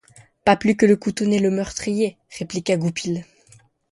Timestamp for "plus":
0.57-0.75